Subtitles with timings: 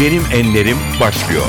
[0.00, 1.44] Benim Enlerim başlıyor.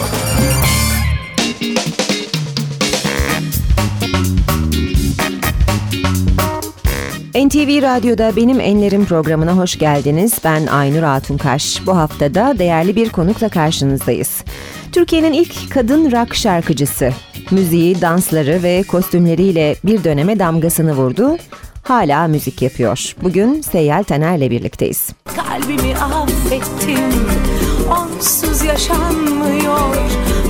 [7.36, 10.33] NTV Radyo'da Benim Enlerim programına hoş geldiniz.
[10.44, 11.82] Ben Aynur Altunkaş.
[11.86, 14.44] Bu haftada değerli bir konukla karşınızdayız.
[14.92, 17.13] Türkiye'nin ilk kadın rock şarkıcısı.
[17.52, 21.38] Müziği, dansları ve kostümleriyle bir döneme damgasını vurdu.
[21.84, 23.16] Hala müzik yapıyor.
[23.24, 25.10] Bugün Seyyal Taner'le birlikteyiz.
[25.26, 27.61] Kalbimi affettim
[27.91, 29.95] Onsuz yaşanmıyor.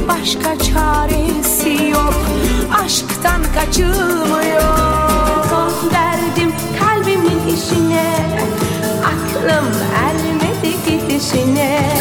[0.08, 2.14] Başka çaresi yok.
[2.86, 4.78] Aşktan kaçılmıyor.
[5.50, 8.14] Son verdim kalbimin işine.
[9.06, 9.66] Aklım
[9.96, 12.01] ermedi gidişine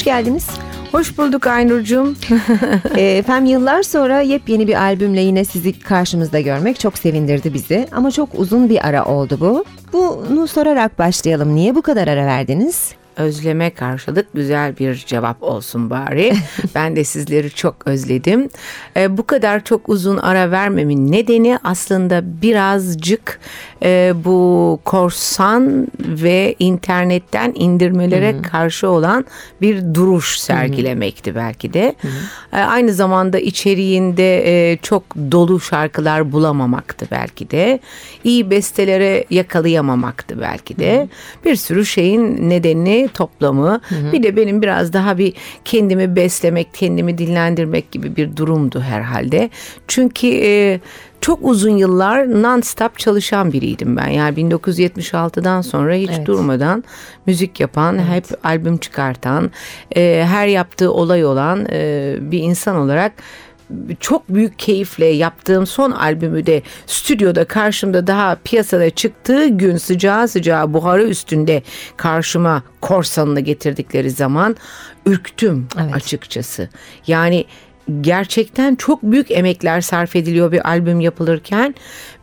[0.00, 0.46] Hoş geldiniz.
[0.92, 2.16] Hoş bulduk Aynur'cum.
[2.96, 7.88] Ee, Efendim yıllar sonra yepyeni bir albümle yine sizi karşımızda görmek çok sevindirdi bizi.
[7.92, 9.64] Ama çok uzun bir ara oldu bu.
[9.92, 11.54] Bunu sorarak başlayalım.
[11.54, 12.92] Niye bu kadar ara verdiniz?
[13.20, 16.32] Özleme karşılık güzel bir cevap olsun bari.
[16.74, 18.48] ben de sizleri çok özledim.
[18.96, 23.40] Ee, bu kadar çok uzun ara vermemin nedeni aslında birazcık
[23.82, 29.24] e, bu korsan ve internetten indirmelere karşı olan
[29.60, 31.94] bir duruş sergilemekti belki de.
[32.52, 37.80] Ee, aynı zamanda içeriğinde e, çok dolu şarkılar bulamamaktı belki de.
[38.24, 41.08] İyi bestelere yakalayamamaktı belki de.
[41.44, 43.80] Bir sürü şeyin nedeni toplamı.
[44.12, 45.32] Bir de benim biraz daha bir
[45.64, 49.50] kendimi beslemek, kendimi dinlendirmek gibi bir durumdu herhalde.
[49.88, 50.80] Çünkü e,
[51.20, 54.08] çok uzun yıllar non-stop çalışan biriydim ben.
[54.08, 56.26] Yani 1976'dan sonra hiç Evet.
[56.26, 56.84] durmadan
[57.26, 59.50] müzik yapan, hep albüm çıkartan,
[59.96, 63.12] e, her yaptığı olay olan e, bir insan olarak
[64.00, 70.74] çok büyük keyifle yaptığım son albümü de stüdyoda karşımda daha piyasada çıktığı gün sıcağı sıcağı
[70.74, 71.62] buharı üstünde
[71.96, 74.56] karşıma korsanını getirdikleri zaman
[75.06, 75.94] ürktüm Evet.
[75.94, 76.68] açıkçası.
[77.06, 77.44] Yani
[78.00, 81.74] gerçekten çok büyük emekler sarf ediliyor bir albüm yapılırken.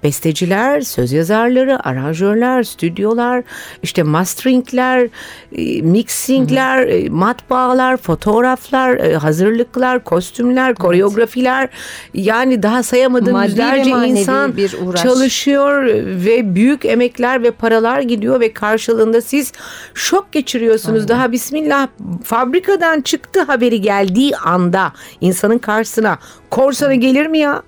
[0.07, 3.43] Besteciler, söz yazarları, aranjörler, stüdyolar,
[3.83, 5.09] işte masteringler,
[5.51, 11.69] e, mixingler, e, matbaalar, fotoğraflar, e, hazırlıklar, kostümler, koreografiler.
[12.13, 15.03] Yani daha sayamadığım Maddi yüzlerce insan bir uğraş.
[15.03, 15.85] çalışıyor
[16.25, 19.51] ve büyük emekler ve paralar gidiyor ve karşılığında siz
[19.93, 21.07] şok geçiriyorsunuz.
[21.07, 21.87] Daha bismillah
[22.23, 26.17] fabrikadan çıktı haberi geldiği anda insanın karşısına
[26.49, 27.63] korsanı gelir mi ya?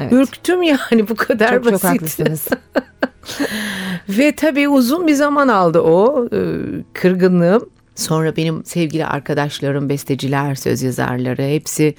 [0.00, 0.12] Evet.
[0.12, 1.84] Ürktüm yani bu kadar Çok çok basit.
[1.88, 2.48] haklısınız.
[4.08, 6.38] Ve tabii uzun bir zaman aldı o e,
[6.92, 7.70] kırgınlığım.
[8.00, 11.94] Sonra benim sevgili arkadaşlarım, besteciler, söz yazarları hepsi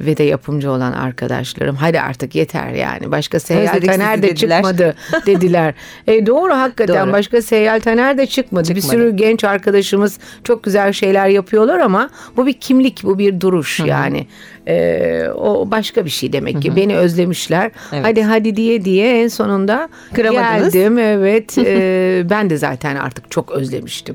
[0.00, 1.76] ve de yapımcı olan arkadaşlarım.
[1.76, 3.10] Hadi artık yeter yani.
[3.10, 4.56] Başka Seyyal Taner de dediler.
[4.56, 4.94] çıkmadı
[5.26, 5.74] dediler.
[6.06, 7.12] E doğru hakikaten Doğru.
[7.12, 8.68] başka Seyyal Taner de çıkmadı.
[8.68, 8.96] Bir Çıkmadı.
[8.96, 14.26] sürü genç arkadaşımız çok güzel şeyler yapıyorlar ama bu bir kimlik, bu bir duruş yani.
[14.68, 16.76] E, o başka bir şey demek ki.
[16.76, 17.70] Beni özlemişler.
[17.92, 18.04] Evet.
[18.04, 20.72] Hadi hadi diye diye en sonunda Kıramadınız.
[20.72, 20.98] geldim.
[20.98, 21.58] Evet.
[21.58, 24.14] e, ben de zaten artık çok özlemiştim.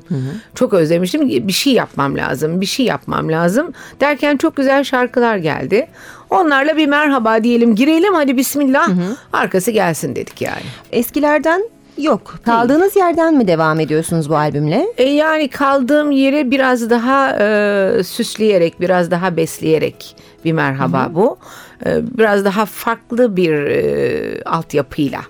[0.56, 1.30] Çok özlemiştim.
[1.48, 2.62] Bir şey yapmam lazım.
[2.62, 3.74] Bir şey yapmam lazım.
[4.00, 5.88] Derken çok güzel şarkılar geldi.
[6.30, 7.76] Onlarla bir merhaba diyelim.
[7.76, 8.90] Girelim hadi bismillah.
[9.34, 10.64] Arkası gelsin dedik yani.
[10.92, 11.64] Eskilerden
[11.98, 12.36] yok.
[12.46, 14.88] Kaldığınız yerden mi devam ediyorsunuz bu albümle?
[14.98, 20.16] E yani kaldığım yeri biraz daha e, süsleyerek, biraz daha besleyerek
[20.46, 21.38] bir merhaba bu.
[21.86, 25.22] E, biraz daha farklı bir e, altyapıyla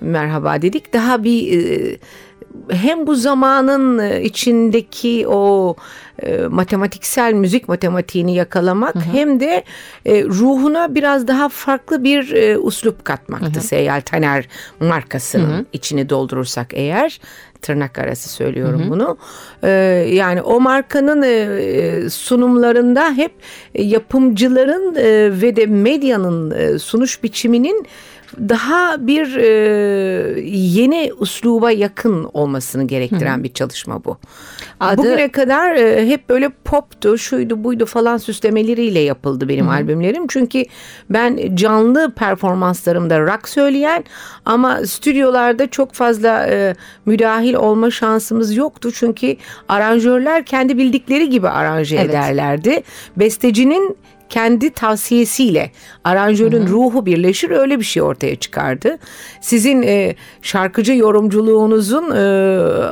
[0.00, 0.92] merhaba dedik.
[0.92, 1.96] Daha bir e,
[2.70, 5.76] hem bu zamanın e, içindeki o
[6.22, 9.64] e, matematiksel müzik matematiğini yakalamak hem de
[10.06, 14.48] e, ruhuna biraz daha farklı bir e, uslup katmaktı Seyyal Taner
[14.80, 17.20] markasının içini doldurursak eğer.
[17.62, 19.18] Tırnak arası söylüyorum bunu.
[19.62, 19.70] E,
[20.10, 23.32] yani o markanın e, e, sunumlarında hep
[23.74, 27.86] e, yapımcıların e, ve de medyanın e, sunuş biçiminin
[28.38, 34.16] daha bir e, yeni usluba yakın olmasını gerektiren bir çalışma bu.
[34.80, 40.26] Adı- Bugüne kadar e, hep böyle poptu, şuydu buydu falan süslemeleriyle yapıldı benim albümlerim.
[40.28, 40.64] Çünkü
[41.10, 44.04] ben canlı performanslarımda rock söyleyen
[44.44, 46.74] ama stüdyolarda çok fazla e,
[47.06, 48.90] müdahil olma şansımız yoktu.
[48.94, 49.36] Çünkü
[49.68, 52.10] aranjörler kendi bildikleri gibi aranje Evet.
[52.10, 52.82] ederlerdi.
[53.16, 53.96] Bestecinin
[54.28, 55.70] kendi tavsiyesiyle
[56.04, 58.98] aranjörün ruhu birleşir öyle bir şey ortaya çıkardı.
[59.40, 62.18] Sizin e, şarkıcı yorumculuğunuzun e,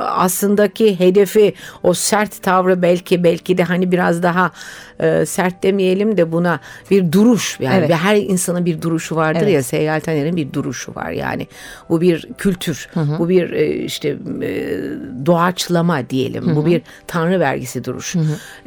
[0.01, 1.53] aslındaki hedefi
[1.83, 4.51] o sert tavrı belki belki de hani biraz daha
[4.99, 6.59] e, sert demeyelim de buna
[6.91, 7.89] bir duruş yani Evet.
[7.89, 9.53] ve her insanın bir duruşu vardır Evet.
[9.53, 11.47] ya Seyyal Taner'in bir duruşu var yani
[11.89, 14.09] bu bir kültür bu bir e, işte
[14.41, 14.77] e,
[15.25, 18.15] doğaçlama diyelim bu bir tanrı vergisi duruş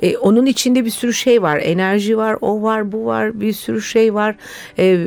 [0.03, 3.83] E, onun içinde bir sürü şey var enerji var o var bu var bir sürü
[3.83, 4.37] şey var
[4.79, 4.99] E,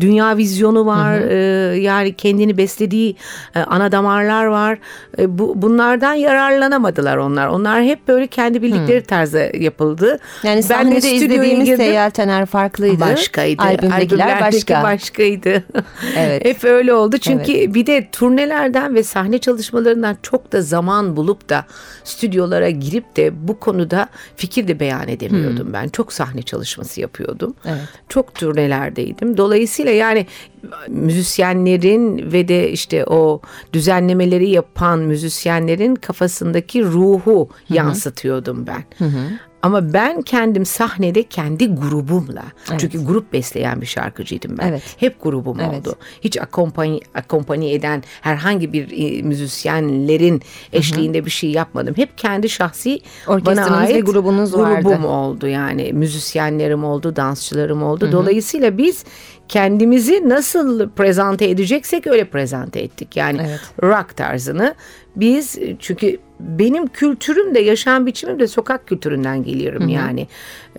[0.00, 1.36] dünya vizyonu var E,
[1.78, 3.16] yani kendini beslediği
[3.54, 4.78] e, ana damarlar var
[5.18, 10.96] E, bu bunlardan yararlanamadılar onlar onlar hep böyle kendi bildikleri tarzda yapıldı Yani Ben de
[10.96, 11.76] izlediğimiz girdim.
[11.76, 13.00] Seyyal Taner farklıydı.
[13.00, 13.62] Başkaydı.
[13.62, 14.82] Albümdekiler başka.
[14.82, 15.64] başkaydı.
[16.16, 16.44] Evet.
[16.44, 17.18] Hep öyle oldu.
[17.18, 21.64] Çünkü bir de turnelerden ve sahne çalışmalarından çok da zaman bulup da
[22.04, 25.88] stüdyolara girip de bu konuda fikir de beyan edemiyordum ben.
[25.88, 27.54] Çok sahne çalışması yapıyordum.
[27.64, 27.78] Evet.
[28.08, 29.36] Çok turnelerdeydim.
[29.36, 30.26] Dolayısıyla yani
[30.88, 33.40] müzisyenlerin ve de işte o
[33.72, 38.84] düzenlemeleri yapan müzisyenlerin kafasındaki ruhu yansıtıyordum ben.
[39.62, 42.42] Ama ben kendim sahnede kendi grubumla
[42.78, 44.68] çünkü grup besleyen bir şarkıcıydım ben.
[44.68, 44.82] Evet.
[44.96, 45.86] Hep grubum Evet.
[45.88, 45.94] oldu.
[46.20, 48.88] Hiç akompany, akompany eden herhangi bir
[49.18, 51.94] e, müzisyenlerin eşliğinde bir şey yapmadım.
[51.96, 54.82] Hep kendi şahsi bana ait ve grubunuz vardı.
[54.82, 55.92] grubum oldu yani.
[55.92, 58.12] Müzisyenlerim oldu, dansçılarım oldu.
[58.12, 59.04] Dolayısıyla biz
[59.48, 63.16] kendimizi nasıl prezente edeceksek öyle prezente ettik.
[63.16, 63.60] Yani Evet.
[63.82, 64.74] rock tarzını
[65.16, 70.26] biz çünkü benim kültürüm de yaşam biçimim de sokak kültüründen geliyorum yani.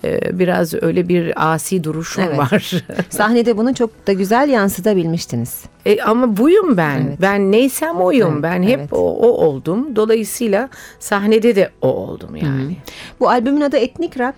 [0.04, 2.38] Ee, biraz öyle bir asi duruşum Evet.
[2.38, 2.72] var.
[3.10, 5.64] Sahnede bunu çok da güzel yansıtabilmiştiniz.
[5.86, 7.02] E, ama buyum ben.
[7.08, 7.18] Evet.
[7.22, 8.34] Ben neysem oyum.
[8.34, 8.94] Evet, ben hep evet.
[8.94, 9.96] o, o oldum.
[9.96, 10.70] Dolayısıyla
[11.00, 12.78] sahnede de o oldum yani.
[13.20, 14.36] Bu albümün adı Etnik Rock.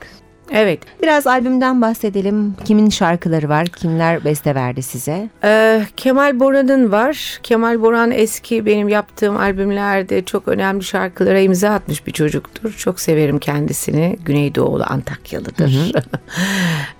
[0.51, 0.79] Evet.
[1.03, 2.55] Biraz albümden bahsedelim.
[2.65, 3.67] Kimin şarkıları var?
[3.67, 5.29] Kimler beste verdi size?
[5.43, 7.39] Ee, Kemal Boran'ın var.
[7.43, 12.73] Kemal Boran eski benim yaptığım albümlerde çok önemli şarkılara imza atmış bir çocuktur.
[12.77, 14.17] Çok severim kendisini.
[14.25, 15.91] Güneydoğulu Antakyalıdır.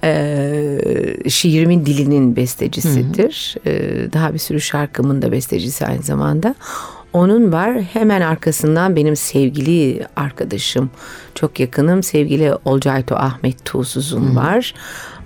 [0.03, 0.79] Ee,
[1.29, 3.55] şiirimin dilinin bestecisidir.
[3.65, 6.55] Ee, daha bir sürü şarkımın da bestecisi aynı zamanda.
[7.13, 7.81] Onun var.
[7.81, 10.89] Hemen arkasından benim sevgili arkadaşım,
[11.35, 14.73] çok yakınım sevgili Olcayto Ahmet Tuğsuz'un var.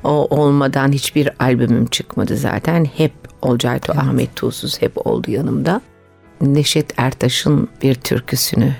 [0.03, 2.85] O olmadan hiçbir albümüm çıkmadı zaten.
[2.85, 3.11] Hep
[3.41, 5.81] Olcayto Ahmet Tuğsuz hep oldu yanımda.
[6.41, 8.73] Neşet Ertaş'ın bir türküsünü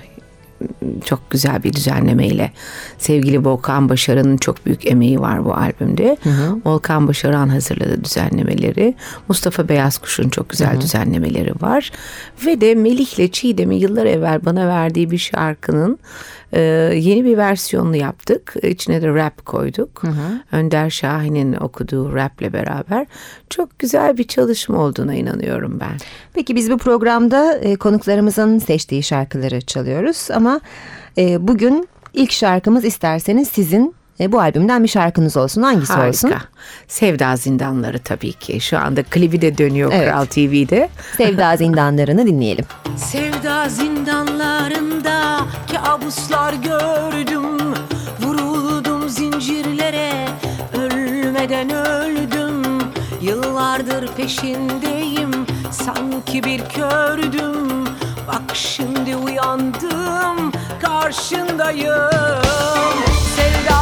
[1.04, 2.52] çok güzel bir düzenlemeyle
[2.98, 6.16] sevgili Volkan Başaran'ın çok büyük emeği var bu albümde.
[6.64, 8.94] Volkan Başaran hazırladı düzenlemeleri.
[9.28, 11.92] Mustafa Beyazkuş'un çok güzel düzenlemeleri var.
[12.46, 15.98] Ve de Melih'le Çiğdem'i yıllar evvel bana verdiği bir şarkının
[16.52, 16.60] e,
[16.94, 18.54] yeni bir versiyonunu yaptık.
[18.62, 20.02] İçine de rap koyduk.
[20.52, 23.06] Önder Şahin'in okuduğu raple beraber.
[23.50, 25.96] Çok güzel bir çalışma olduğuna inanıyorum ben.
[26.34, 30.45] Peki biz bu programda e, konuklarımızın seçtiği şarkıları çalıyoruz ama
[31.18, 35.62] e, bugün ilk şarkımız isterseniz sizin e, bu albümden bir şarkınız olsun.
[35.62, 36.28] Hangisi olsun?
[36.30, 36.46] Harika.
[36.88, 38.60] Sevda Zindanları tabii ki.
[38.60, 40.08] Şu anda klibi de dönüyor Evet.
[40.08, 40.88] Kral TV'de.
[41.16, 42.64] Sevda Zindanlarını dinleyelim.
[42.96, 45.40] Sevda zindanlarında
[45.72, 47.74] kabuslar gördüm
[48.22, 50.28] Vuruldum zincirlere
[50.74, 52.62] ölmeden öldüm
[53.22, 55.30] Yıllardır peşindeyim
[55.70, 57.84] sanki bir kördüm
[58.26, 60.52] Bak şimdi uyandım
[60.82, 62.10] karşındayım.
[63.36, 63.76] Sevda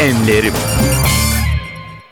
[0.00, 0.52] Enlerim.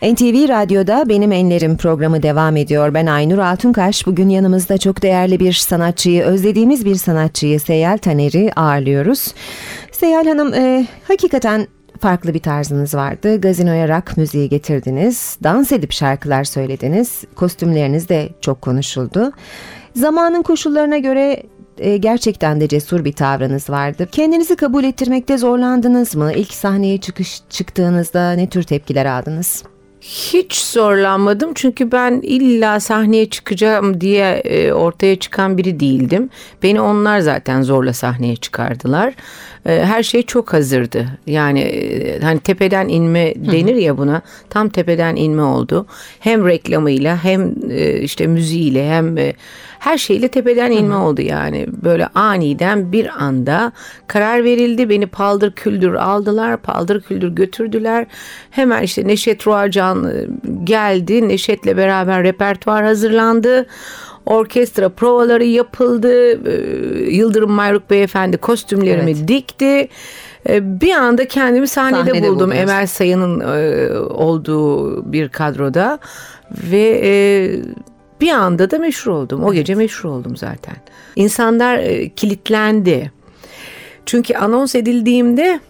[0.03, 2.95] NTV Radyo'da Benim Enlerim programı devam ediyor.
[2.95, 4.07] Ben Aynur Altunkaş.
[4.07, 9.35] Bugün yanımızda çok değerli bir sanatçıyı, özlediğimiz bir sanatçıyı Seyal Taner'i ağırlıyoruz.
[9.93, 11.67] Seyal Hanım, e, hakikaten
[12.01, 13.41] farklı bir tarzınız vardı.
[13.41, 15.39] Gazinoya rock müziği getirdiniz.
[15.43, 17.25] Dans edip şarkılar söylediniz.
[17.35, 19.33] Kostümleriniz de çok konuşuldu.
[19.97, 21.43] Zamanın koşullarına göre
[21.79, 24.09] e, gerçekten de cesur bir tavrınız vardı.
[24.13, 26.33] Kendinizi kabul ettirmekte zorlandınız mı?
[26.33, 29.65] İlk sahneye çıkış çıktığınızda ne tür tepkiler aldınız?
[30.01, 36.31] Hiç zorlanmadım çünkü ben illa sahneye çıkacağım diye e, ortaya çıkan biri değildim.
[36.63, 39.15] Beni onlar zaten zorla sahneye çıkardılar.
[39.69, 41.07] E, her şey çok hazırdı.
[41.27, 44.23] Yani e, hani tepeden inme denir ya buna.
[44.51, 45.87] Tam tepeden inme oldu.
[46.21, 49.33] Hem reklamıyla hem e, işte müziğiyle hem e,
[49.79, 51.67] her şeyle tepeden inme oldu yani.
[51.85, 53.73] Böyle aniden bir anda
[54.07, 54.91] karar verildi.
[54.91, 56.57] Beni paldır küldür aldılar.
[56.57, 58.07] Paldır küldür götürdüler.
[58.51, 60.27] Hemen işte Neşet Ruacan e,
[60.65, 61.29] geldi.
[61.29, 63.67] Neşet'le beraber repertuar hazırlandı.
[64.29, 66.31] Orkestra provaları yapıldı.
[66.51, 69.29] Ee, Yıldırım Mayruk Beyefendi kostümlerimi Evet.
[69.29, 69.89] dikti.
[70.49, 72.35] Ee, Bir anda kendimi sahnede, Sahnede buldum.
[72.35, 72.57] buldunuz.
[72.57, 75.99] Emel Sayın'ın e, olduğu bir kadroda
[76.71, 77.11] ve e,
[78.21, 79.45] bir anda da meşhur oldum.
[79.45, 80.77] O gece meşhur oldum zaten.
[81.17, 83.13] İnsanlar e, kilitlendi.
[84.07, 85.61] Çünkü anons edildiğimde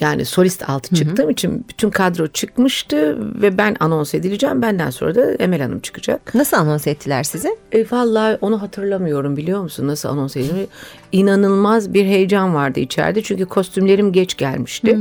[0.00, 4.62] yani solist altı çıktığım için bütün kadro çıkmıştı ve ben anons edileceğim.
[4.62, 6.34] Benden sonra da Emel Hanım çıkacak.
[6.34, 7.56] Nasıl anons ettiler sizi?
[7.72, 10.66] E, vallahi onu hatırlamıyorum biliyor musun nasıl anons edildiğini.
[11.12, 14.98] İnanılmaz bir heyecan vardı içeride çünkü kostümlerim geç gelmişti.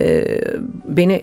[0.00, 0.40] E,
[0.84, 1.22] beni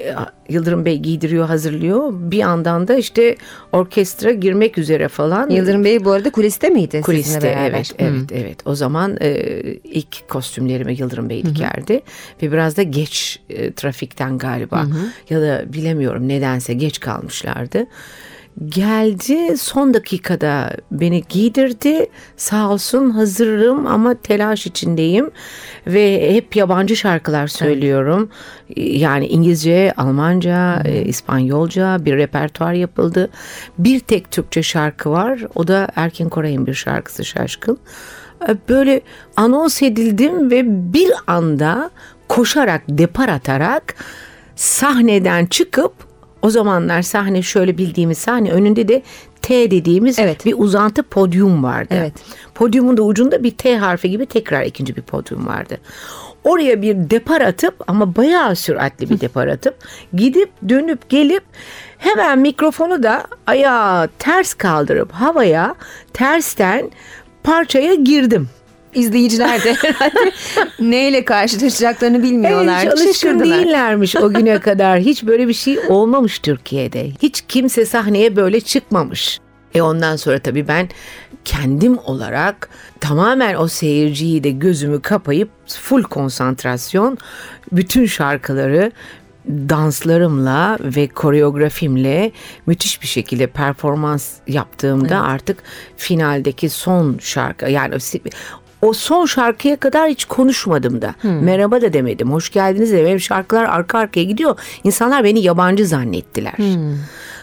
[0.50, 2.13] Yıldırım Bey giydiriyor hazırlıyor.
[2.13, 3.36] Bir yandan da işte
[3.72, 5.50] orkestra girmek üzere falan.
[5.50, 8.58] Yıldırım Bey bu arada kuliste miydi Kuliste evet evet evet.
[8.66, 9.32] O zaman e,
[9.84, 12.01] ilk kostümlerimi Yıldırım Bey dikerdi
[12.44, 14.86] ve biraz da geç e, trafikten galiba
[15.30, 17.86] ya da bilemiyorum nedense geç kalmışlardı.
[18.66, 22.08] Geldi son dakikada beni giydirdi.
[22.38, 25.32] Sağ olsun hazırım ama telaş içindeyim
[25.88, 28.30] ve hep yabancı şarkılar söylüyorum.
[28.76, 33.30] Yani İngilizce, Almanca, e, İspanyolca bir repertuar yapıldı.
[33.78, 35.40] Bir tek Türkçe şarkı var.
[35.56, 37.78] O da Erkin Koray'ın bir şarkısı Şaşkın.
[38.50, 39.02] E, böyle
[39.36, 41.92] anons edildim ve bir anda
[42.28, 43.96] koşarak depar atarak
[44.56, 46.07] sahneden çıkıp
[46.48, 49.01] o zamanlar sahne şöyle bildiğimiz sahne önünde de
[49.42, 50.46] T dediğimiz Evet.
[50.46, 51.88] bir uzantı podyum vardı.
[51.98, 52.13] Evet.
[52.56, 55.77] Podyumun da ucunda bir T harfi gibi tekrar ikinci bir podyum vardı.
[56.44, 59.75] Oraya bir depar atıp ama bayağı süratli bir depar atıp
[60.13, 61.44] gidip dönüp gelip
[61.98, 65.75] hemen mikrofonu da ayağı ters kaldırıp havaya
[66.13, 66.92] tersten
[67.44, 68.50] parçaya girdim.
[68.98, 70.32] İzleyiciler de herhalde
[70.80, 72.84] neyle karşılaşacaklarını bilmiyorlar.
[72.84, 75.00] Evet, hiç alışkın değillermiş o güne kadar.
[75.00, 77.10] Hiç böyle bir şey olmamış Türkiye'de.
[77.22, 79.39] Hiç kimse sahneye böyle çıkmamış.
[79.75, 80.89] E ondan sonra tabii ben
[81.46, 87.18] kendim olarak tamamen o seyirciyi de gözümü kapayıp full konsantrasyon
[87.72, 88.92] bütün şarkıları
[89.48, 92.32] danslarımla ve koreografimle
[92.66, 95.58] müthiş bir şekilde performans yaptığımda artık
[95.98, 97.96] finaldeki son şarkı yani
[98.81, 101.15] o son şarkıya kadar hiç konuşmadım da.
[101.24, 102.31] Merhaba da demedim.
[102.31, 104.60] Hoş geldiniz de benim şarkılar arka arkaya gidiyor.
[104.84, 106.53] İnsanlar beni yabancı zannettiler.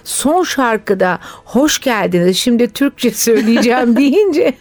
[0.05, 2.37] Son şarkıda hoş geldiniz.
[2.37, 4.55] Şimdi Türkçe söyleyeceğim deyince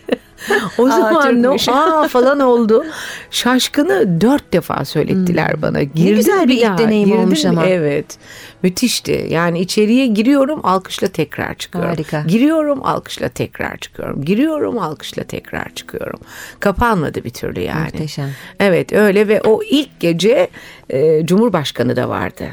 [0.78, 1.70] o zaman ne Türkmüş.
[1.70, 2.86] aa falan oldu.
[3.32, 5.84] Şaşkını dört defa söylettiler bana.
[5.84, 7.22] Girdim güzel bir daha, deneyim girdim.
[7.22, 7.66] olmuş ama.
[7.66, 8.18] Evet.
[8.64, 9.28] Müthişti.
[9.30, 11.90] Yani içeriye giriyorum alkışla tekrar çıkıyorum.
[11.92, 12.22] Harika.
[12.28, 14.26] Giriyorum alkışla tekrar çıkıyorum.
[14.26, 16.20] Giriyorum alkışla tekrar çıkıyorum.
[16.60, 17.84] Kapanmadı bir türlü yani.
[17.84, 18.30] Muhteşem.
[18.60, 20.48] Evet öyle ve o ilk gece
[20.90, 22.44] e, Cumhurbaşkanı da vardı.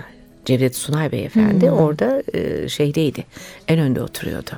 [0.44, 1.76] Cevdet Sunay Beyefendi Hmm.
[1.78, 3.24] orada e, şeydeydi.
[3.68, 4.50] En önde oturuyordu.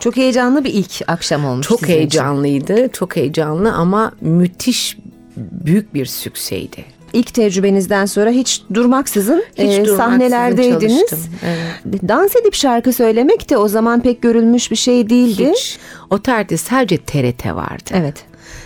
[0.00, 1.66] Çok heyecanlı bir ilk akşam olmuş.
[1.66, 1.98] Çok sizin için.
[1.98, 2.88] heyecanlıydı.
[2.92, 4.96] Çok heyecanlı ama müthiş
[5.36, 6.84] büyük bir sükseydi.
[7.12, 10.96] İlk tecrübenizden sonra hiç durmaksızın Hiç e, durmaksızın sahnelerdeydiniz.
[10.98, 12.02] çalıştım, evet.
[12.08, 15.52] Dans edip şarkı söylemek de o zaman pek görülmüş bir şey değildi.
[15.54, 15.78] Hiç.
[16.10, 17.90] O tarihte sadece TRT vardı.
[17.92, 18.24] Evet.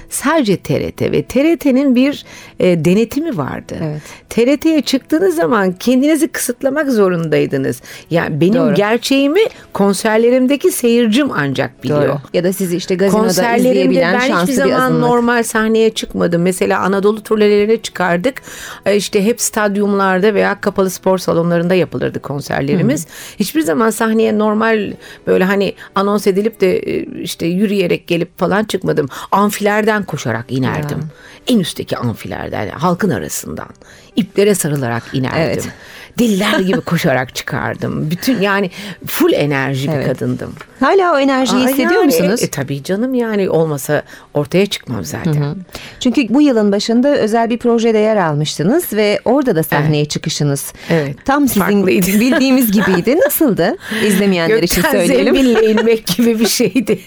[0.09, 2.25] Sadece TRT ve TRT'nin bir
[2.61, 3.75] e, denetimi vardı.
[3.83, 4.03] Evet.
[4.31, 7.83] TRT'ye çıktığınız zaman kendinizi kısıtlamak zorundaydınız.
[8.11, 8.75] Yani benim Doğru.
[8.75, 9.41] gerçeğimi
[9.73, 12.09] konserlerimdeki seyircim ancak biliyor.
[12.09, 12.19] Doğru.
[12.35, 15.01] Ya da sizi işte gazinoda izleyebilen ben şanslı hiçbir bir zaman azınlık.
[15.01, 16.43] normal sahneye çıkmadım.
[16.43, 18.43] Mesela Anadolu turnelerine çıkardık.
[18.87, 23.07] E, İşte hep stadyumlarda veya kapalı spor salonlarında yapılırdı konserlerimiz.
[23.39, 24.93] Hiçbir zaman sahneye normal
[25.27, 29.09] böyle hani anons edilip de e, işte yürüyerek gelip falan çıkmadım.
[29.33, 31.01] Amfilerden amfiden koşarak inerdim.
[31.47, 33.69] En üstteki amfilerden, halkın arasından.
[34.17, 35.41] iplere sarılarak inerdim.
[35.41, 35.69] Evet.
[36.19, 38.11] Diller gibi koşarak çıkardım.
[38.11, 38.71] Bütün yani
[39.07, 40.53] full enerji bir kadındım.
[40.81, 42.43] Hala o enerjiyi Aa, hissediyor yani, musunuz?
[42.43, 44.03] E, tabii canım yani olmasa
[44.35, 45.57] ortaya çıkmam zaten.
[46.01, 51.17] Çünkü bu yılın başında özel bir projede yer almıştınız ve orada da sahneye çıkışınız Evet.
[51.25, 52.07] tam sizin Farklıydı.
[52.21, 53.17] bildiğimiz gibiydi.
[53.27, 53.77] Nasıldı?
[54.07, 55.35] İzleyenler için Gökten söyleyelim.
[55.35, 56.99] zembille inmek gibi bir şeydi.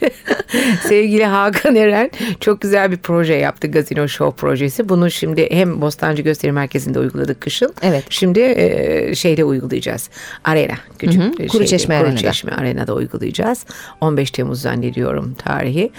[0.88, 3.68] Sevgili Hakan Eren çok güzel bir proje yaptı.
[3.68, 4.90] Gazino Show projesi.
[4.90, 7.74] Bunu şimdi hem Bostancı Gösteri Merkezi'nde uyguladık kışın.
[7.82, 8.04] Evet.
[8.10, 10.10] Şimdi e, şeyde uygulayacağız.
[10.44, 10.74] Arena.
[11.00, 11.48] Küçük Hı hı.
[11.48, 12.10] Kuruçeşme Arena'da.
[12.12, 13.66] Kuruçeşme Arena'da uygulayacağız.
[14.02, 15.92] 15 Temmuz zannediyorum tarihi.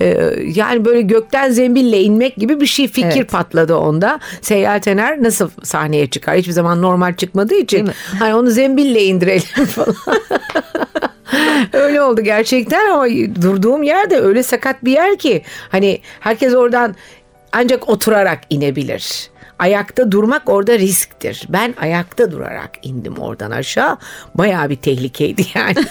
[0.00, 0.06] E,
[0.54, 3.30] yani böyle gökten zembille inmek gibi bir şey fikir Evet.
[3.30, 4.20] patladı onda.
[4.40, 6.36] Seyyal Tener nasıl sahneye çıkar?
[6.36, 9.94] Hiçbir zaman normal çıkmadığı için hani onu zembille indirelim falan.
[11.72, 13.06] öyle oldu gerçekten ama
[13.42, 16.94] durduğum yer de öyle sakat bir yer ki hani herkes oradan
[17.52, 19.30] ancak oturarak inebilir.
[19.58, 21.46] Ayakta durmak orada risktir.
[21.48, 23.96] Ben ayakta durarak indim oradan aşağı.
[24.34, 25.84] Bayağı bir tehlikeydi yani.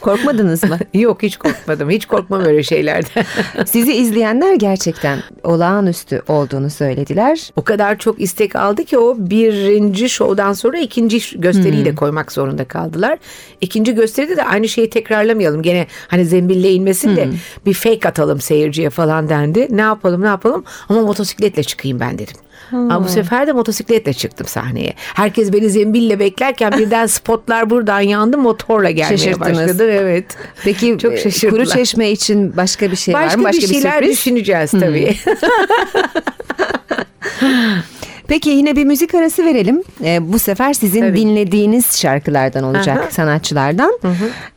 [0.00, 0.78] Korkmadınız mı?
[0.94, 1.90] Yok hiç korkmadım.
[1.90, 3.24] Hiç korkmam öyle şeylerden.
[3.66, 7.50] Sizi izleyenler gerçekten olağanüstü olduğunu söylediler.
[7.56, 12.64] O kadar çok istek aldı ki o birinci şovdan sonra ikinci gösteriyi de koymak zorunda
[12.64, 13.18] kaldılar.
[13.64, 15.62] İkinci gösteride de aynı şeyi tekrarlamayalım.
[15.62, 17.28] Gene hani zembille inmesin de
[17.66, 19.68] bir fake atalım seyirciye falan dendi.
[19.70, 22.36] Ne yapalım ne yapalım ama motosikletle çıkayım ben dedim.
[22.72, 24.94] Ama bu sefer de motosikletle çıktım sahneye.
[24.96, 29.58] Herkes beni zembille beklerken birden spotlar buradan yandı motorla gelmeye Şaşırttınız.
[29.58, 29.90] başladı.
[29.90, 30.24] Evet.
[30.64, 33.44] Peki çok e, kuru çeşme için başka bir şey var Başka, mı?
[33.44, 34.16] Başka bir şeyler sürpriz?
[34.16, 35.16] düşüneceğiz tabii.
[38.28, 39.82] Peki yine bir müzik arası verelim.
[40.04, 41.16] Ee, bu sefer sizin Tabii.
[41.16, 43.10] dinlediğiniz şarkılardan olacak Aha.
[43.10, 43.98] sanatçılardan.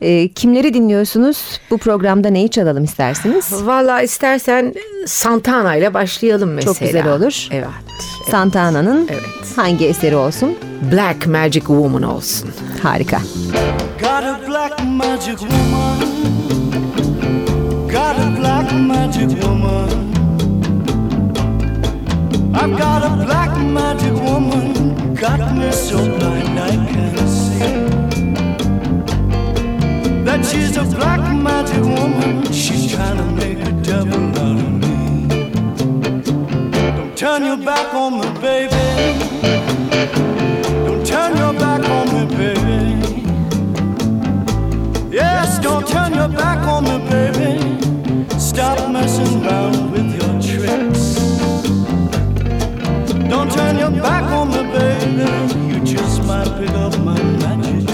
[0.00, 1.60] Ee, kimleri dinliyorsunuz?
[1.70, 3.66] Bu programda neyi çalalım istersiniz?
[3.66, 4.74] Valla istersen
[5.06, 6.74] Santana ile başlayalım mesela.
[6.74, 7.48] Çok güzel olur.
[7.50, 7.66] Evet.
[8.30, 9.22] Santana'nın Evet.
[9.56, 10.54] hangi eseri olsun?
[10.92, 12.50] Black Magic Woman olsun.
[12.82, 13.20] Harika.
[14.00, 15.98] Got a black magic woman.
[17.86, 19.88] Got a black magic woman.
[22.54, 25.14] I've got a black magic woman.
[25.14, 27.58] Got me so blind I can't see.
[30.24, 32.50] That she's a black magic woman.
[32.52, 35.28] She's trying to make a devil out of me.
[36.96, 38.76] Don't turn your back on me, baby.
[40.84, 43.22] Don't turn your back on me, baby.
[45.14, 47.78] Yes, don't turn your back on me, baby.
[48.38, 51.07] Stop messing around with your tricks.
[53.28, 55.74] Don't turn your back on me, baby.
[55.74, 57.87] You just might pick up my magic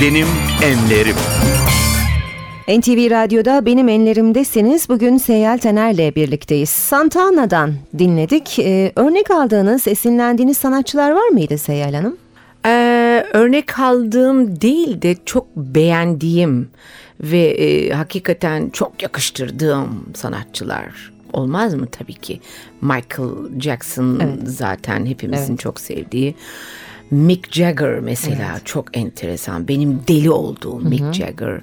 [0.00, 0.26] Benim
[0.62, 1.16] enlerim.
[2.68, 4.88] NTV Radyo'da Benim Enlerim'desiniz.
[4.88, 6.68] Bugün Seyyal Tener'le birlikteyiz.
[6.68, 8.58] Santana'dan dinledik.
[8.58, 12.16] Ee, örnek aldığınız, esinlendiğiniz sanatçılar var mıydı Seyyal Hanım?
[12.66, 16.68] Ee, örnek aldığım değil de çok beğendiğim
[17.20, 22.40] ve e, hakikaten çok yakıştırdığım sanatçılar olmaz mı tabii ki?
[22.80, 26.34] Michael Jackson zaten hepimizin çok sevdiği.
[27.10, 29.68] Mick Jagger mesela çok enteresan.
[29.68, 31.60] Benim deli olduğum Mick Jagger.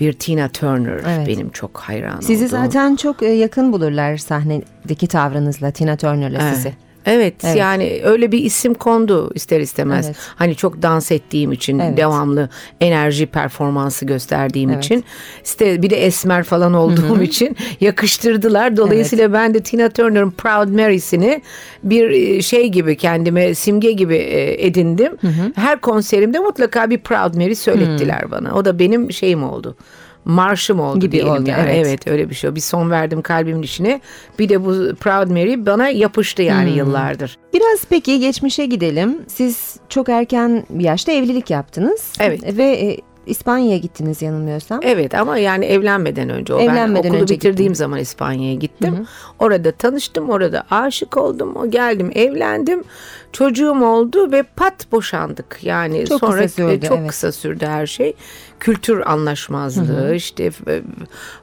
[0.00, 1.26] Bir Tina Turner Evet.
[1.28, 2.50] benim çok hayran Sizi olduğum.
[2.50, 6.72] zaten çok e, yakın bulurlar sahnedeki tavrınızla, Tina Turner'la sizi.
[7.06, 7.56] Evet, Evet.
[7.56, 10.06] yani öyle bir isim kondu ister istemez.
[10.06, 10.16] Evet.
[10.36, 11.96] Hani çok dans ettiğim için Evet.
[11.96, 12.48] devamlı
[12.80, 14.84] enerji performansı gösterdiğim Evet.
[14.84, 15.04] için
[15.44, 18.76] işte bir de esmer falan olduğum için yakıştırdılar.
[18.76, 21.42] Dolayısıyla ben de Tina Turner'ın Proud Mary'sini
[21.82, 25.12] bir e, şey gibi kendime simge gibi e, edindim.
[25.54, 28.54] Her konserimde mutlaka bir Proud Mary söylettiler bana.
[28.54, 29.76] O da benim şeyim oldu.
[30.26, 31.70] Marşım oldu Gibi diyelim oldu, yani.
[31.70, 31.86] evet.
[31.86, 32.54] evet öyle bir şey.
[32.54, 34.00] Bir son verdim kalbimin içine.
[34.38, 37.38] Bir de bu Proud Mary bana yapıştı yani yıllardır.
[37.54, 39.18] Biraz peki geçmişe gidelim.
[39.26, 42.12] Siz çok erken bir yaşta evlilik yaptınız.
[42.20, 42.56] Evet.
[42.56, 44.80] Ve e, İspanya'ya gittiniz yanılmıyorsam.
[44.82, 47.78] Evet ama yani evlenmeden önce o Evlenmeden ben okulu önce bitirdiğim gittin.
[47.84, 49.06] zaman İspanya'ya gittim.
[49.38, 51.56] Orada tanıştım, orada aşık oldum.
[51.56, 52.84] O geldim, evlendim.
[53.32, 55.58] Çocuğum oldu ve pat boşandık.
[55.62, 57.08] Yani Çok sonra kısa sürdü, çok evet.
[57.10, 58.12] kısa sürdü her şey.
[58.60, 60.82] kültür anlaşmazlığı, işte e,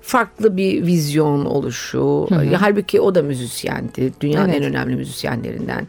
[0.01, 2.27] farklı bir vizyon oluşu.
[2.51, 4.13] Ya, halbuki o da müzisyendi.
[4.21, 4.61] Dünyanın Evet.
[4.61, 5.87] en önemli müzisyenlerinden.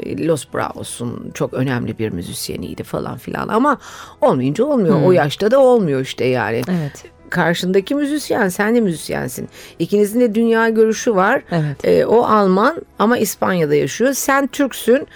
[0.00, 3.78] E, Los Bravos'un çok önemli bir müzisyeniydi falan filan ama
[4.20, 5.02] olmayınca olmuyor.
[5.02, 6.62] O yaşta da olmuyor işte yani.
[6.68, 7.04] Evet.
[7.30, 9.48] Karşındaki müzisyen, sen de müzisyensin.
[9.78, 11.42] İkinizin de dünya görüşü var.
[11.50, 11.84] Evet.
[11.84, 14.12] E, o Alman ama İspanya'da yaşıyor.
[14.12, 15.06] Sen Türksün.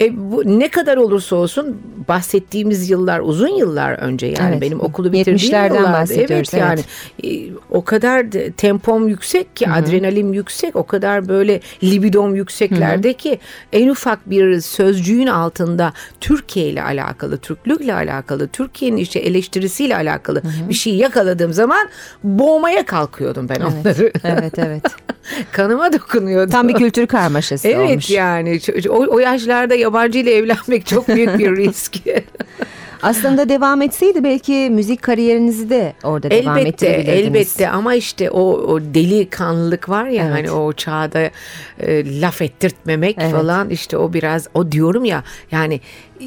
[0.00, 1.76] E, bu ne kadar olursa olsun
[2.08, 4.60] bahsettiğimiz yıllar uzun yıllar önce yani Evet.
[4.60, 5.92] benim okulu bitirdiğim 70'lerden yıllarda.
[5.92, 6.80] bahsediyoruz, Evet yani
[7.24, 13.38] e, o kadar de- tempom yüksek ki adrenalin yüksek o kadar böyle libidom yükseklerde ki
[13.72, 20.74] en ufak bir sözcüğün altında Türkiye ile alakalı, Türklükle alakalı, Türkiye'nin işte eleştirisiyle alakalı bir
[20.74, 21.88] şey yakaladığım zaman
[22.24, 24.12] boğmaya kalkıyordum ben onları.
[24.24, 24.82] Evet evet.
[25.52, 26.50] Kanıma dokunuyordu.
[26.50, 28.10] Tam bir kültür karmaşası Evet olmuş.
[28.10, 31.94] yani ç- o, o yaşlarda yabancı ile evlenmek çok büyük bir risk.
[33.02, 37.26] Aslında devam etseydi belki müzik kariyerinizi de orada devam elbette ettirebilirdiniz.
[37.26, 40.34] elbette ama işte o, o delikanlılık var ya Evet.
[40.34, 41.30] hani o çağda
[41.80, 43.32] e, laf ettirtmemek Evet.
[43.32, 45.80] falan işte o biraz o diyorum ya yani
[46.20, 46.26] e,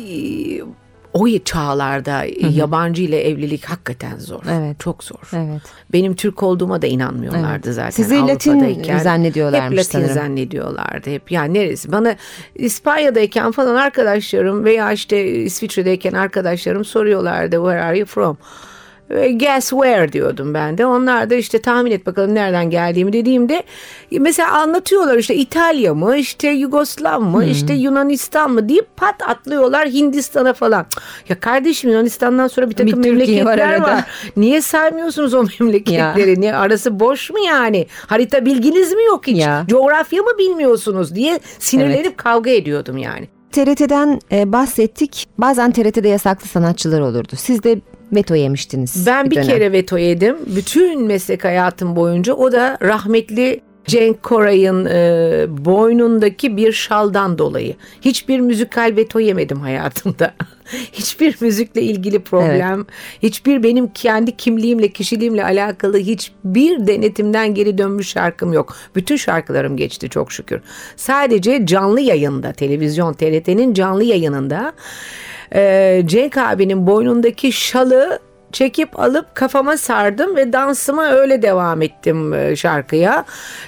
[1.14, 4.44] o çağlarda yabancı ile evlilik hakikaten zor.
[4.52, 4.80] Evet.
[4.80, 5.30] Çok zor.
[5.34, 5.62] Evet.
[5.94, 7.76] Benim Türk olduğuma da inanmıyorlardı Evet.
[7.76, 7.90] zaten.
[7.90, 8.60] Sizi Latin
[9.00, 10.14] zannediyorlarmış Hep Latin sanırım.
[10.14, 11.32] zannediyorlardı hep.
[11.32, 11.92] Yani neresi?
[11.92, 12.16] Bana
[12.56, 18.38] İspanya'dayken falan arkadaşlarım veya işte İsviçre'deyken arkadaşlarım soruyorlardı where are you from?
[19.10, 20.86] Ve Guess where diyordum ben de.
[20.86, 23.64] Onlar da işte tahmin et bakalım nereden geldiğimi dediğimde
[24.12, 27.52] mesela anlatıyorlar işte İtalya mı işte Yugoslav mı Hmm.
[27.52, 30.86] işte Yunanistan mı deyip pat atlıyorlar Hindistan'a falan.
[31.30, 34.06] Ya kardeşim Yunanistan'dan sonra bir takım Bir var memleketler var, arada.
[34.38, 36.42] Niye saymıyorsunuz o memleketleri?
[36.42, 37.88] Niye arası boş mu yani?
[38.08, 39.38] Harita bilginiz mi yok hiç?
[39.40, 39.66] Ya.
[39.70, 43.28] Coğrafya mı bilmiyorsunuz diye sinirlenip kavga ediyordum yani.
[43.52, 45.28] TRT'den e, bahsettik.
[45.38, 47.32] Bazen TRT'de yasaklı sanatçılar olurdu.
[47.36, 47.80] Siz de
[48.12, 49.08] veto yemiştiniz.
[49.08, 49.48] Ben bir, dönem.
[49.48, 50.36] kere veto yedim.
[50.56, 57.76] Bütün meslek hayatım boyunca o da rahmetli Cenk Koray'ın e, boynundaki bir şaldan dolayı.
[58.02, 60.34] Hiçbir müzikal veto yemedim hayatımda.
[60.94, 62.86] hiçbir müzikle ilgili problem,
[63.24, 68.76] hiçbir benim kendi kimliğimle, kişiliğimle alakalı hiçbir denetimden geri dönmüş şarkım yok.
[68.96, 70.62] Bütün şarkılarım geçti çok şükür.
[70.96, 74.74] Sadece canlı yayında, televizyon TRT'nin canlı yayınında
[75.56, 78.20] e, Cenk abinin boynundaki şalı
[78.52, 83.26] çekip alıp kafama sardım ve dansıma öyle devam ettim e, şarkıya.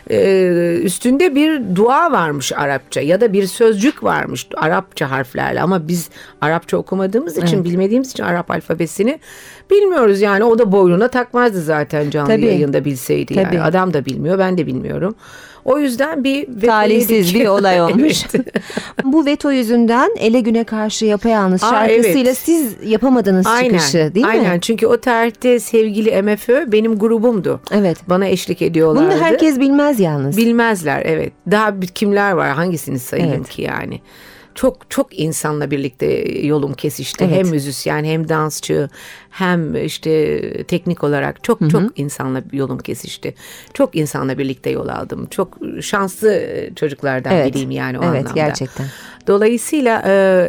[0.09, 6.09] E, üstünde bir dua varmış Arapça ya da bir sözcük varmış Arapça harflerle ama biz
[6.41, 9.19] Arapça okumadığımız için bilmediğimiz için Arap alfabesini
[9.71, 12.45] bilmiyoruz yani o da boynuna takmazdı zaten canlı Tabii.
[12.45, 13.55] yayında bilseydi Tabii.
[13.55, 15.15] yani adam da bilmiyor ben de bilmiyorum.
[15.65, 18.24] O yüzden bir Talihsiz bir olay olmuş.
[18.36, 18.47] Evet.
[19.04, 22.38] Bu veto yüzünden Ele Güne Karşı Yapayalnız Aa, şarkısıyla evet.
[22.38, 24.54] siz yapamadınız çıkışı değil aynen.
[24.54, 24.62] mi?
[24.62, 27.62] Çünkü o tarihte sevgili MFÖ benim grubumdu.
[27.71, 27.97] Evet.
[28.08, 29.12] Bana eşlik ediyorlardı.
[29.12, 30.38] Bunu herkes bilmez yalnız.
[30.38, 31.34] bilmezler evet.
[31.52, 33.50] Daha kimler var hangisini sayayım Evet.
[33.50, 34.02] ki yani.
[34.55, 36.05] Çok çok insanla birlikte
[36.47, 37.23] yolum kesişti.
[37.23, 37.35] Evet.
[37.37, 38.89] Hem müzisyen hem dansçı
[39.29, 43.35] hem işte teknik olarak çok çok insanla yolum kesişti.
[43.73, 45.27] Çok insanla birlikte yol aldım.
[45.31, 46.43] Çok şanslı
[46.75, 47.47] çocuklardan Evet.
[47.47, 48.31] biriyim yani o Evet, anlamda.
[48.35, 48.85] gerçekten.
[49.27, 50.01] Dolayısıyla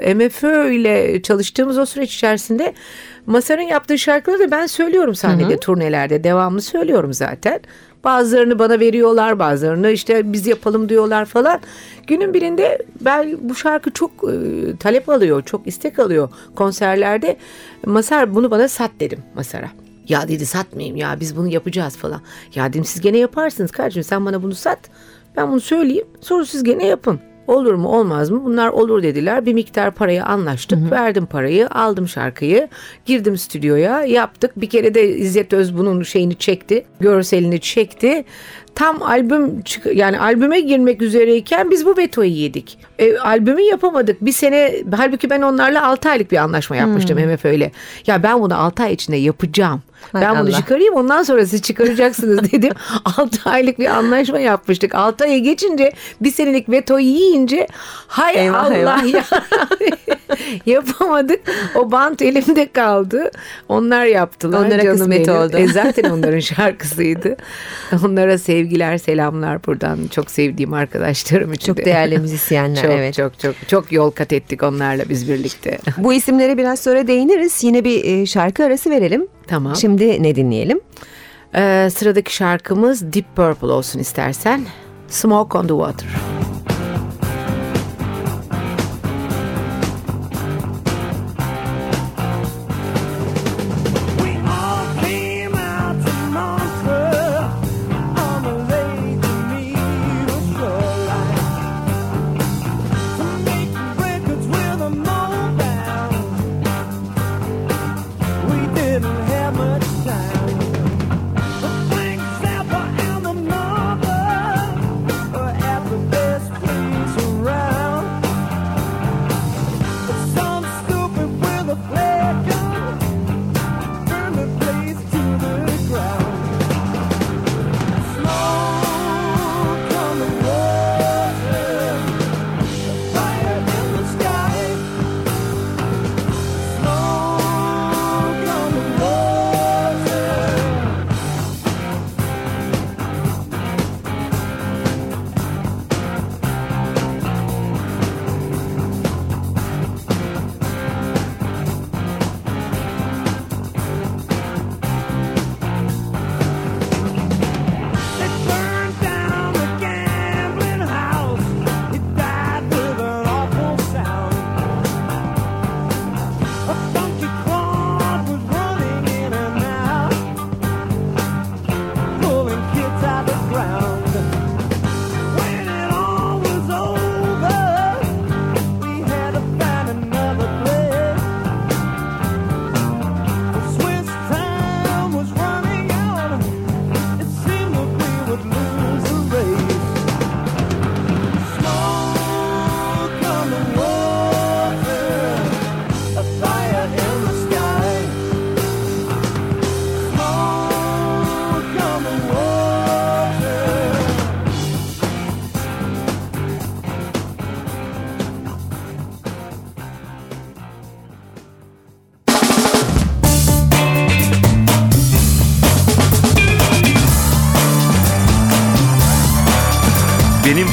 [0.05, 2.75] e, MFÖ ile çalıştığımız o süreç içerisinde
[3.27, 6.25] Masar'ın yaptığı şarkıları da ben söylüyorum sahnede, turnelerde.
[6.25, 7.61] Devamlı söylüyorum zaten.
[8.05, 11.61] Bazılarını bana veriyorlar, bazılarını işte biz yapalım diyorlar falan.
[12.07, 17.37] Günün birinde ben bu şarkı çok e, talep alıyor, çok istek alıyor konserlerde.
[17.87, 19.71] Masar bunu bana sat dedim Masar'a.
[20.09, 22.21] Ya dedi satmayayım ya biz bunu yapacağız falan.
[22.55, 24.79] Ya dedim siz gene yaparsınız kardeşim sen bana bunu sat.
[25.37, 27.21] Ben bunu söyleyeyim sonra siz gene yapın.
[27.47, 28.45] Olur mu olmaz mı?
[28.45, 29.47] Bunlar olur dediler.
[29.47, 30.91] Bir miktar parayı anlaştık.
[30.91, 32.69] Verdim parayı, aldım şarkıyı.
[33.07, 34.53] Girdim stüdyoya, yaptık.
[34.57, 36.85] Bir kere de İzzet Öz bunun şeyini çekti.
[37.01, 38.25] Görselini çekti.
[38.75, 42.79] Tam albüm çık yani albüme girmek üzereyken biz bu vetoyu yedik.
[42.99, 44.21] E, albümü yapamadık.
[44.21, 47.73] Bir sene halbuki ben onlarla 6 aylık bir anlaşma yapmıştım MF öyle.
[48.07, 49.83] Ya ben bunu 6 ay içinde yapacağım.
[50.13, 50.57] Hay ben bunu Allah.
[50.57, 52.73] çıkarayım ondan sonra siz çıkaracaksınız dedim.
[53.19, 54.95] 6 aylık bir anlaşma yapmıştık.
[54.95, 57.67] 6 aya geçince bir senelik vetoyu yiyince
[58.07, 59.11] hay Eyvah, Allah eyvah.
[59.13, 59.25] ya.
[60.67, 61.41] Yapamadık.
[61.75, 63.31] O bant elimde kaldı.
[63.69, 64.67] Onlar yaptılar.
[64.67, 65.41] Onlara kısmet benim.
[65.41, 65.57] oldu.
[65.57, 67.37] E zaten onların şarkısıydı.
[68.05, 69.99] Onlara sevgiler, selamlar buradan.
[70.11, 71.85] Çok sevdiğim arkadaşlarım için Çok de.
[71.85, 72.83] değerli müzisyenler.
[72.83, 73.15] Çok evet.
[73.15, 75.79] çok çok çok yol kat ettik onlarla biz birlikte.
[75.99, 77.65] Bu isimlere biraz sonra değiniriz.
[77.65, 79.27] Yine bir e, şarkı arası verelim.
[79.47, 79.77] Tamam.
[79.77, 80.81] Şimdi ne dinleyelim?
[81.55, 84.61] Ee, sıradaki şarkımız Deep Purple olsun istersen.
[85.09, 86.32] Smoke on the Water.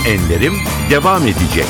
[0.09, 0.53] Enlerim
[0.89, 1.65] devam edecek.